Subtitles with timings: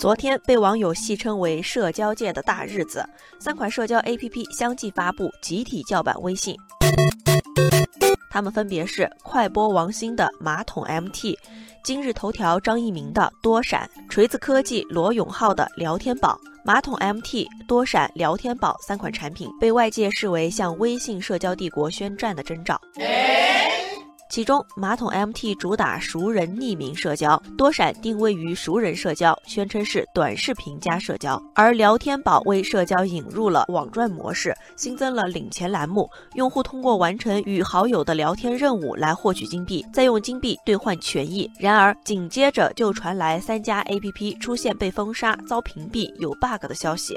[0.00, 3.06] 昨天被网友戏称为社交界的大日子，
[3.38, 6.56] 三款社交 APP 相继发布集体叫板微信。
[8.30, 11.36] 他们分别是快播王兴的马桶 MT、
[11.84, 16.40] 今日头条张一鸣的多闪、锤子科技罗永浩的聊天宝。
[16.64, 22.80] 马桶 MT、多闪、聊天宝三款产品被外界视为向微信社交帝国宣战的征兆。
[24.30, 31.42] 其中，马桶 MT 主打熟人匿名社交，多闪定位于熟人社交，宣称是短视频加社交。
[31.52, 41.50] 而聊天宝为社交引入了网赚模式，新增了领钱栏目，用户通过完成与好友的聊天任务来获取金币，再用金币兑换权益。
[41.58, 47.16] 然而，紧接着就传来三家 APP 出现被封杀、遭屏蔽、有 bug 的消息。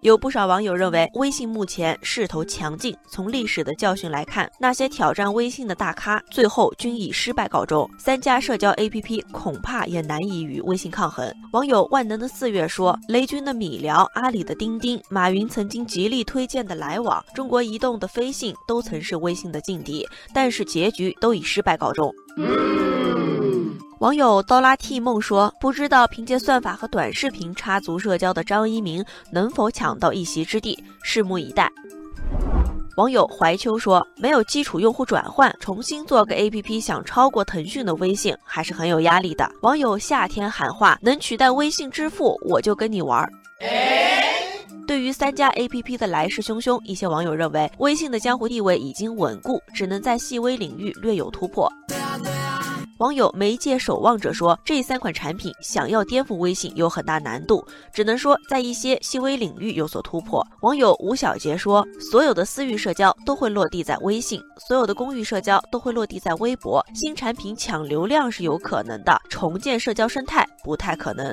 [0.00, 2.96] 有不少网友认为，微信目前势头强劲。
[3.10, 7.88] 从历史的教训来看，那些挑战微信的大咖，最后均以失败告终。
[7.98, 11.28] 三家社交 APP 恐怕也难以与微信抗衡。
[11.52, 22.14] 网友万能的四月说：“雷军的米聊，阿里的钉钉，马云曾经极力推荐的来往，中国移动的飞信，都曾是微信的劲敌，但是结局都以失败告终。”
[24.00, 31.68] 网友刀拉 T 梦说：“不知道凭借算法和短视频插足社交的张一鸣能否抢到一席之地，拭目以待。”
[32.96, 43.28] 网友怀秋说：“没有基础用户转换，重新做个 APP，想超过腾讯的微信还是很有压力的。”网友夏天喊话：“能取代微信支付，我就跟你玩。”
[44.86, 51.70] 对于三家 APP 的来势汹汹，一些网友认为微信的江湖地位已经稳固，只能在细微领域略有突破。
[52.98, 60.44] 网友媒介守望者说，这三款产品想要颠覆微信有很大难度，只能说在一些细微领域有所突破。
[60.62, 66.84] 网友吴小杰说，所有的私域社交都会落地在微信，所有的公域社交都会落地在微博。
[66.92, 71.32] 新产品抢流量是有可能的，重建社交生态不太可能。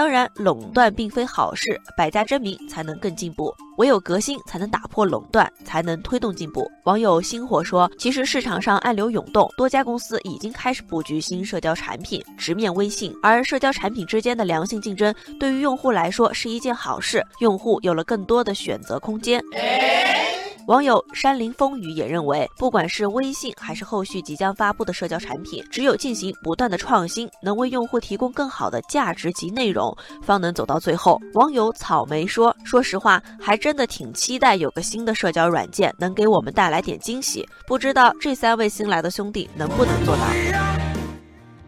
[0.00, 3.54] 当然，垄断并非好事，百家争鸣才能更进步。
[3.76, 6.66] 唯有革新，才能打破垄断，才能推动进步。
[6.84, 13.14] 网友星火说：“其实市场上暗流涌动，多家公司已经开始布局新社交产品，直面微信。
[13.22, 19.38] 而社交产品之间的良性竞争，对于用户来说是一件好事，用户有了更多的选择空间。”
[20.66, 31.20] 网友山林风雨也认为，不管是微信还是后续即将发布的社交产品，只有进行不断的创新，能为用户提供更好的价值及内容，方能走到最后。
[31.34, 40.22] 网友草莓说：“说实话，还真的挺期待有个新的社交软件能给我们带来点惊喜，不知道这三位新来的兄弟能不能做到。”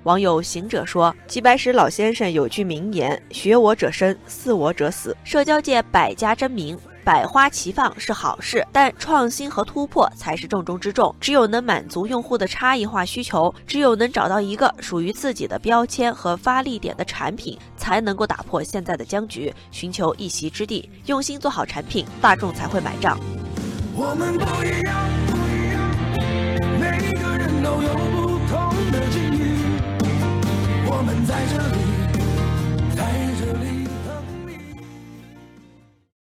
[0.04, 11.14] 网友行者说：“齐白石老先生有句名言：‘学我者生，似我者死。’社交界百家争鸣。”百花齐放是好事但创新和突破才是重中之重。
[11.20, 20.88] 只有能满足用户的差异化需求只有能找到一个属于自己的标签和发力点的产品才能够打破现在的僵局寻求一席之地。
[21.06, 23.18] 用心做好产品大众才会买账。
[23.94, 24.94] 我们不一样
[25.26, 25.80] 不一样
[26.80, 29.56] 每个人都有不同的境遇。
[30.86, 31.71] 我们在这